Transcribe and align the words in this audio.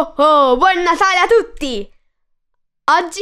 Oh 0.00 0.14
oh 0.16 0.56
buon 0.56 0.80
Natale 0.80 1.18
a 1.18 1.26
tutti! 1.26 1.92
Oggi 2.84 3.20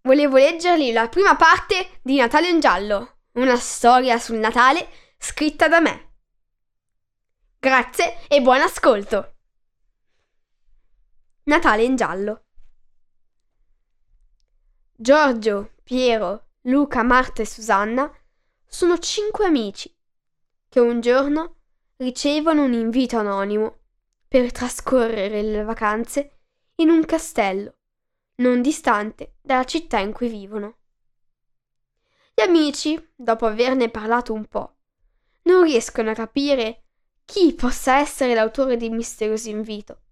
volevo 0.00 0.38
leggervi 0.38 0.90
la 0.90 1.06
prima 1.06 1.36
parte 1.36 1.98
di 2.00 2.16
Natale 2.16 2.48
in 2.48 2.60
giallo, 2.60 3.18
una 3.32 3.56
storia 3.56 4.18
sul 4.18 4.38
Natale 4.38 4.88
scritta 5.18 5.68
da 5.68 5.80
me. 5.80 6.14
Grazie 7.58 8.26
e 8.26 8.40
buon 8.40 8.62
ascolto! 8.62 9.34
Natale 11.42 11.82
in 11.82 11.94
giallo. 11.94 12.44
Giorgio, 14.96 15.72
Piero, 15.82 16.52
Luca, 16.62 17.02
Marta 17.02 17.42
e 17.42 17.46
Susanna 17.46 18.10
sono 18.66 18.96
cinque 18.96 19.44
amici 19.44 19.94
che 20.70 20.80
un 20.80 21.02
giorno 21.02 21.56
ricevono 21.96 22.64
un 22.64 22.72
invito 22.72 23.18
anonimo 23.18 23.77
per 24.28 24.52
trascorrere 24.52 25.42
le 25.42 25.62
vacanze 25.62 26.40
in 26.76 26.90
un 26.90 27.04
castello 27.04 27.76
non 28.36 28.62
distante 28.62 29.36
dalla 29.40 29.64
città 29.64 29.98
in 29.98 30.12
cui 30.12 30.28
vivono. 30.28 30.76
Gli 32.34 32.42
amici, 32.42 33.12
dopo 33.16 33.46
averne 33.46 33.90
parlato 33.90 34.32
un 34.32 34.44
po', 34.44 34.76
non 35.42 35.64
riescono 35.64 36.10
a 36.10 36.14
capire 36.14 36.84
chi 37.24 37.52
possa 37.54 37.98
essere 37.98 38.34
l'autore 38.34 38.76
del 38.76 38.92
misterioso 38.92 39.48
invito. 39.48 40.02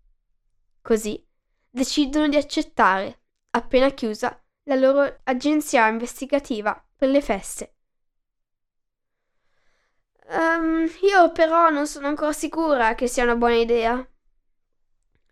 Così 0.83 1.25
decidono 1.71 2.27
di 2.27 2.37
accettare, 2.37 3.21
appena 3.51 3.91
chiusa 3.91 4.43
la 4.65 4.75
loro 4.75 5.21
agenzia 5.25 5.87
investigativa 5.87 6.85
per 6.97 7.11
le 7.11 7.23
feste. 7.23 7.76
Um, 10.29 10.89
io 11.03 11.31
però 11.31 11.71
non 11.71 11.87
sono 11.87 12.09
ancora 12.09 12.33
sicura 12.33 12.95
che 12.95 13.07
sia 13.07 13.23
una 13.23 13.37
buona 13.37 13.55
idea, 13.55 14.05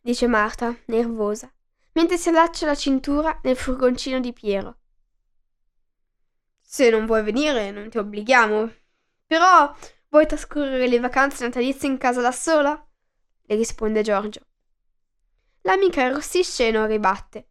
dice 0.00 0.26
Marta, 0.28 0.76
nervosa, 0.86 1.52
mentre 1.92 2.16
si 2.16 2.28
allaccia 2.28 2.66
la 2.66 2.76
cintura 2.76 3.40
nel 3.42 3.56
furgoncino 3.56 4.20
di 4.20 4.32
Piero. 4.32 4.78
Se 6.60 6.90
non 6.90 7.06
vuoi 7.06 7.22
venire, 7.22 7.70
non 7.70 7.88
ti 7.88 7.98
obblighiamo. 7.98 8.72
Però 9.26 9.74
vuoi 10.08 10.26
trascorrere 10.26 10.86
le 10.86 11.00
vacanze 11.00 11.44
natalizie 11.44 11.88
in 11.88 11.98
casa 11.98 12.20
da 12.20 12.32
sola? 12.32 12.84
le 13.46 13.56
risponde 13.56 14.02
Giorgio. 14.02 14.40
L'amica 15.62 16.04
arrossisce 16.04 16.68
e 16.68 16.70
non 16.70 16.86
ribatte. 16.86 17.48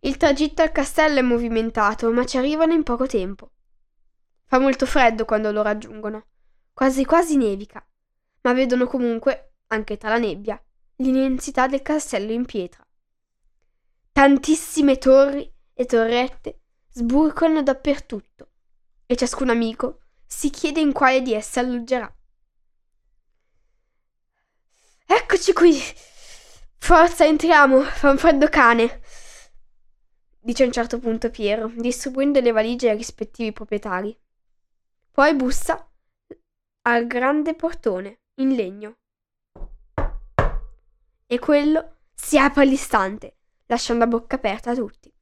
Il 0.00 0.16
tragitto 0.16 0.62
al 0.62 0.72
castello 0.72 1.18
è 1.18 1.22
movimentato, 1.22 2.10
ma 2.10 2.24
ci 2.24 2.36
arrivano 2.38 2.72
in 2.72 2.82
poco 2.82 3.06
tempo. 3.06 3.50
Fa 4.52 4.58
molto 4.58 4.84
freddo 4.84 5.24
quando 5.24 5.50
lo 5.50 5.62
raggiungono, 5.62 6.26
quasi 6.74 7.06
quasi 7.06 7.38
nevica, 7.38 7.82
ma 8.42 8.52
vedono 8.52 8.86
comunque, 8.86 9.54
anche 9.68 9.96
tra 9.96 10.10
la 10.10 10.18
nebbia, 10.18 10.62
l'immensità 10.96 11.66
del 11.66 11.80
castello 11.80 12.32
in 12.32 12.44
pietra. 12.44 12.86
Tantissime 14.12 14.98
torri 14.98 15.50
e 15.72 15.86
torrette 15.86 16.60
sburcano 16.90 17.62
dappertutto 17.62 18.50
e 19.06 19.16
ciascun 19.16 19.48
amico 19.48 20.00
si 20.26 20.50
chiede 20.50 20.80
in 20.80 20.92
quale 20.92 21.22
di 21.22 21.32
esse 21.32 21.58
alloggerà. 21.58 22.14
Eccoci 25.06 25.54
qui! 25.54 25.80
Forza, 26.76 27.24
entriamo, 27.24 27.80
fa 27.80 28.10
un 28.10 28.18
freddo 28.18 28.48
cane! 28.48 29.00
dice 30.42 30.64
a 30.64 30.66
un 30.66 30.72
certo 30.72 30.98
punto 30.98 31.30
Piero, 31.30 31.72
distribuendo 31.74 32.38
le 32.40 32.52
valigie 32.52 32.90
ai 32.90 32.98
rispettivi 32.98 33.50
proprietari. 33.50 34.14
Poi 35.12 35.34
bussa 35.34 35.90
al 36.84 37.06
grande 37.06 37.54
portone 37.54 38.20
in 38.36 38.54
legno. 38.54 38.96
E 41.26 41.38
quello 41.38 41.98
si 42.14 42.38
apre 42.38 42.62
all'istante, 42.62 43.36
lasciando 43.66 44.04
a 44.04 44.06
bocca 44.06 44.36
aperta 44.36 44.70
a 44.70 44.74
tutti. 44.74 45.12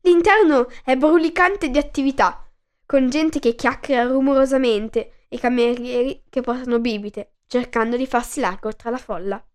L'interno 0.00 0.68
è 0.84 0.96
brulicante 0.96 1.68
di 1.68 1.78
attività, 1.78 2.50
con 2.84 3.08
gente 3.08 3.38
che 3.38 3.54
chiacchiera 3.54 4.02
rumorosamente 4.02 5.26
e 5.28 5.38
camerieri 5.38 6.24
che 6.28 6.40
portano 6.40 6.80
bibite, 6.80 7.36
cercando 7.46 7.96
di 7.96 8.08
farsi 8.08 8.40
largo 8.40 8.74
tra 8.74 8.90
la 8.90 8.98
folla. 8.98 9.46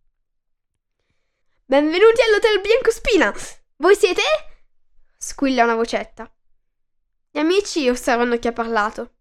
Benvenuti 1.65 2.21
all'Hotel 2.21 2.61
Biancospina! 2.61 3.33
Voi 3.75 3.95
siete? 3.95 4.21
squilla 5.17 5.65
una 5.65 5.75
vocetta. 5.75 6.33
Gli 7.29 7.39
amici 7.39 7.89
osservano 7.89 8.37
chi 8.37 8.47
ha 8.47 8.53
parlato 8.53 9.15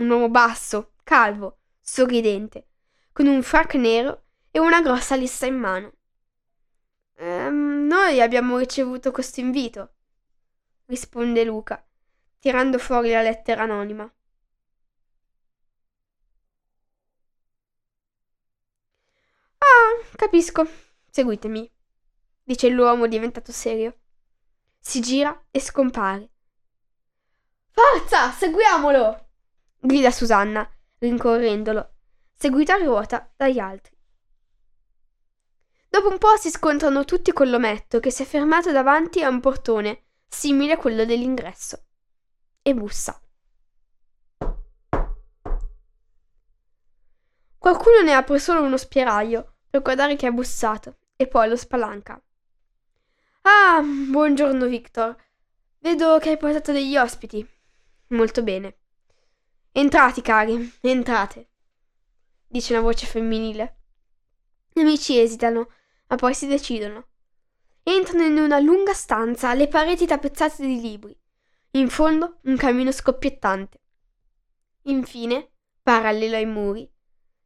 un 0.00 0.10
uomo 0.10 0.28
basso, 0.30 0.92
calvo, 1.04 1.58
sorridente, 1.80 2.66
con 3.12 3.26
un 3.26 3.42
frac 3.42 3.74
nero 3.74 4.24
e 4.50 4.58
una 4.58 4.80
grossa 4.80 5.14
lista 5.14 5.46
in 5.46 5.56
mano. 5.56 5.92
Ehm, 7.16 7.86
noi 7.86 8.20
abbiamo 8.20 8.58
ricevuto 8.58 9.10
questo 9.10 9.40
invito, 9.40 9.94
risponde 10.86 11.44
Luca, 11.44 11.86
tirando 12.38 12.78
fuori 12.78 13.10
la 13.10 13.22
lettera 13.22 13.62
anonima. 13.62 14.10
Ah, 19.58 20.16
capisco. 20.16 20.66
Seguitemi, 21.10 21.70
dice 22.42 22.68
l'uomo 22.68 23.06
diventato 23.06 23.52
serio. 23.52 23.98
Si 24.78 25.00
gira 25.00 25.46
e 25.50 25.60
scompare. 25.60 26.30
Forza, 27.70 28.30
seguiamolo! 28.30 29.29
Grida 29.80 30.10
Susanna, 30.10 30.68
rincorrendolo, 30.98 31.90
seguita 32.36 32.74
a 32.74 32.78
ruota 32.78 33.32
dagli 33.34 33.58
altri. 33.58 33.96
Dopo 35.88 36.08
un 36.08 36.18
po' 36.18 36.36
si 36.36 36.50
scontrano 36.50 37.04
tutti 37.04 37.32
con 37.32 37.50
l'ometto 37.50 37.98
che 37.98 38.10
si 38.10 38.22
è 38.22 38.26
fermato 38.26 38.70
davanti 38.70 39.22
a 39.22 39.28
un 39.28 39.40
portone 39.40 40.04
simile 40.28 40.74
a 40.74 40.76
quello 40.76 41.04
dell'ingresso 41.04 41.82
e 42.62 42.74
bussa. 42.74 43.20
Qualcuno 47.58 48.00
ne 48.02 48.12
apre 48.12 48.38
solo 48.38 48.62
uno 48.62 48.76
spiraglio 48.76 49.56
per 49.68 49.82
guardare 49.82 50.16
chi 50.16 50.26
ha 50.26 50.30
bussato 50.30 50.98
e 51.16 51.26
poi 51.26 51.48
lo 51.48 51.56
spalanca. 51.56 52.22
Ah, 53.42 53.82
buongiorno 53.82 54.66
Victor. 54.66 55.16
Vedo 55.78 56.18
che 56.18 56.30
hai 56.30 56.36
portato 56.36 56.72
degli 56.72 56.96
ospiti. 56.96 57.46
Molto 58.08 58.42
bene. 58.42 58.79
Entrate, 59.72 60.20
cari, 60.20 60.78
entrate, 60.80 61.48
dice 62.48 62.72
una 62.72 62.82
voce 62.82 63.06
femminile. 63.06 63.76
Gli 64.72 64.80
amici 64.80 65.16
esitano, 65.16 65.70
ma 66.08 66.16
poi 66.16 66.34
si 66.34 66.48
decidono. 66.48 67.06
Entrano 67.84 68.24
in 68.24 68.36
una 68.36 68.58
lunga 68.58 68.92
stanza, 68.92 69.54
le 69.54 69.68
pareti 69.68 70.06
tappezzate 70.06 70.66
di 70.66 70.80
libri. 70.80 71.16
In 71.72 71.88
fondo 71.88 72.40
un 72.42 72.56
camino 72.56 72.90
scoppiettante. 72.90 73.80
Infine, 74.82 75.52
parallelo 75.80 76.34
ai 76.34 76.46
muri, 76.46 76.90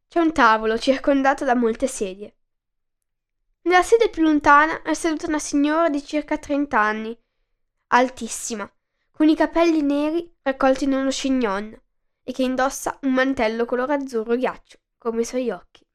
c'è 0.07 0.19
un 0.19 0.33
tavolo 0.33 0.79
circondato 0.79 1.45
da 1.45 1.53
molte 1.53 1.85
sedie. 1.85 2.37
Nella 3.61 3.83
sede 3.83 4.09
più 4.09 4.23
lontana 4.23 4.81
è 4.81 4.95
seduta 4.95 5.27
una 5.27 5.37
signora 5.37 5.89
di 5.89 6.03
circa 6.03 6.39
trent'anni, 6.39 7.15
altissima, 7.89 8.67
con 9.11 9.29
i 9.29 9.35
capelli 9.35 9.83
neri 9.83 10.35
raccolti 10.41 10.85
in 10.85 10.93
uno 10.93 11.09
chignon 11.11 11.83
e 12.27 12.33
che 12.33 12.41
indossa 12.41 12.97
un 13.03 13.13
mantello 13.13 13.65
color 13.65 13.91
azzurro 13.91 14.35
ghiaccio, 14.35 14.79
come 14.97 15.21
i 15.21 15.25
suoi 15.25 15.51
occhi. 15.51 15.85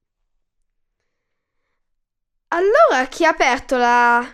Allora 2.52 3.06
chi 3.08 3.24
ha 3.26 3.30
aperto 3.30 3.76
la... 3.76 4.24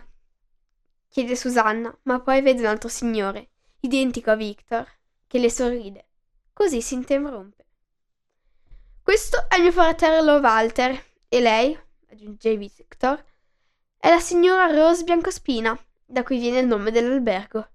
chiede 1.08 1.34
Susanna, 1.34 1.98
ma 2.02 2.20
poi 2.20 2.42
vede 2.42 2.60
un 2.60 2.66
altro 2.66 2.90
signore, 2.90 3.50
identico 3.80 4.30
a 4.30 4.36
Victor, 4.36 4.86
che 5.26 5.38
le 5.38 5.50
sorride. 5.50 6.08
Così 6.52 6.82
si 6.82 6.94
interrompe. 6.94 7.64
Questo 9.02 9.48
è 9.48 9.58
mio 9.58 9.72
fratello 9.72 10.38
Walter 10.38 11.02
e 11.28 11.40
lei, 11.40 11.78
aggiunge 12.10 12.56
Victor, 12.56 13.24
è 13.96 14.10
la 14.10 14.20
signora 14.20 14.66
Rose 14.66 15.02
Biancospina, 15.02 15.78
da 16.04 16.22
cui 16.22 16.38
viene 16.38 16.58
il 16.58 16.66
nome 16.66 16.90
dell'albergo. 16.90 17.68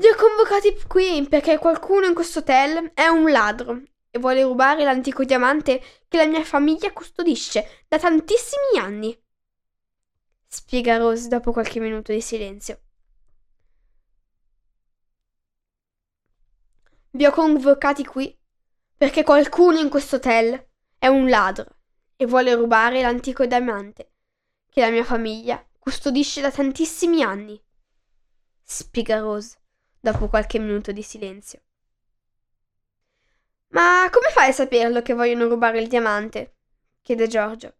Li 0.00 0.08
ho 0.08 0.14
convocati 0.14 0.74
qui 0.88 1.26
perché 1.28 1.58
qualcuno 1.58 2.06
in 2.06 2.14
questo 2.14 2.38
hotel 2.38 2.90
è 2.94 3.06
un 3.08 3.30
ladro 3.30 3.82
e 4.08 4.18
vuole 4.18 4.42
rubare 4.42 4.82
l'antico 4.82 5.24
diamante 5.24 5.82
che 6.08 6.16
la 6.16 6.24
mia 6.24 6.42
famiglia 6.42 6.90
custodisce 6.90 7.84
da 7.86 7.98
tantissimi 7.98 8.78
anni. 8.78 9.14
Spiega 10.46 10.96
Rose 10.96 11.28
dopo 11.28 11.52
qualche 11.52 11.80
minuto 11.80 12.12
di 12.12 12.22
silenzio. 12.22 12.80
Vi 17.10 17.26
ho 17.26 17.30
convocati 17.30 18.02
qui 18.06 18.34
perché 18.96 19.22
qualcuno 19.22 19.80
in 19.80 19.90
questo 19.90 20.16
hotel 20.16 20.66
è 20.96 21.08
un 21.08 21.28
ladro 21.28 21.76
e 22.16 22.24
vuole 22.24 22.54
rubare 22.54 23.02
l'antico 23.02 23.44
diamante 23.44 24.12
che 24.70 24.80
la 24.80 24.88
mia 24.88 25.04
famiglia 25.04 25.62
custodisce 25.78 26.40
da 26.40 26.50
tantissimi 26.50 27.22
anni. 27.22 27.62
Spiega 28.62 29.18
Rose 29.18 29.59
dopo 30.00 30.28
qualche 30.28 30.58
minuto 30.58 30.90
di 30.92 31.02
silenzio. 31.02 31.60
Ma 33.68 34.08
come 34.10 34.30
fai 34.30 34.48
a 34.48 34.52
saperlo 34.52 35.02
che 35.02 35.14
vogliono 35.14 35.46
rubare 35.46 35.80
il 35.80 35.86
diamante? 35.86 36.54
chiede 37.02 37.28
Giorgio. 37.28 37.74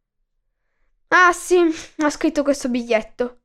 Ah 1.09 1.33
sì, 1.33 1.59
ha 1.99 2.11
scritto 2.11 2.43
questo 2.45 2.69
biglietto, 2.69 3.41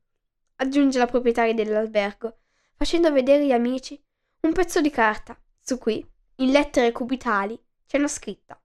aggiunge 0.57 0.99
la 0.99 1.07
proprietaria 1.07 1.53
dell'albergo, 1.53 2.37
facendo 2.75 3.11
vedere 3.11 3.43
agli 3.43 3.51
amici 3.51 3.99
un 4.41 4.53
pezzo 4.53 4.81
di 4.81 4.91
carta 4.91 5.35
su 5.59 5.79
cui, 5.79 6.07
in 6.35 6.51
lettere 6.51 6.91
cubitali, 6.91 7.59
c'è 7.87 7.97
una 7.97 8.07
scritta. 8.07 8.59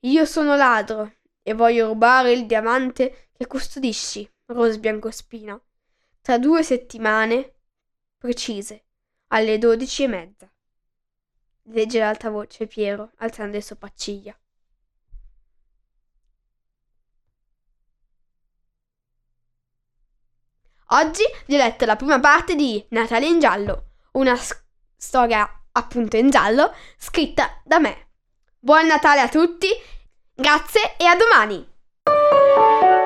Io 0.00 0.24
sono 0.24 0.56
ladro 0.56 1.18
e 1.42 1.54
voglio 1.54 1.86
rubare 1.86 2.32
il 2.32 2.46
diamante 2.46 3.28
che 3.32 3.46
custodisci, 3.46 4.28
Rose 4.46 4.80
Biancospina, 4.80 5.60
tra 6.20 6.38
due 6.38 6.62
settimane 6.64 7.57
precise, 8.18 8.84
alle 9.28 9.58
dodici 9.58 10.02
e 10.02 10.08
mezza. 10.08 10.50
Legge 11.70 11.98
l'alta 11.98 12.30
voce 12.30 12.66
Piero, 12.66 13.12
alzando 13.18 13.52
le 13.52 13.62
sopracciglia. 13.62 14.36
Oggi 20.90 21.22
vi 21.46 21.54
ho 21.54 21.58
letto 21.58 21.84
la 21.84 21.96
prima 21.96 22.18
parte 22.18 22.54
di 22.54 22.84
Natale 22.90 23.26
in 23.26 23.38
giallo, 23.38 23.90
una 24.12 24.34
s- 24.34 24.58
storia 24.96 25.46
appunto 25.72 26.16
in 26.16 26.30
giallo 26.30 26.74
scritta 26.96 27.60
da 27.62 27.78
me. 27.78 28.06
Buon 28.58 28.86
Natale 28.86 29.20
a 29.20 29.28
tutti, 29.28 29.68
grazie 30.34 30.96
e 30.96 31.04
a 31.04 31.14
domani! 31.14 32.97